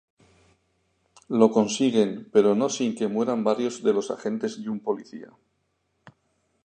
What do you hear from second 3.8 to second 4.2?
de los